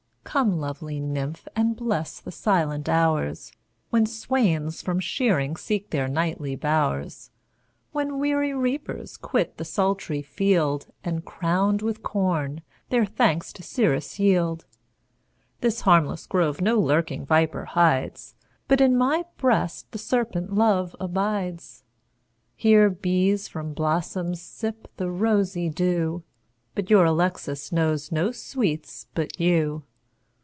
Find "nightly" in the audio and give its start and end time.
6.07-6.55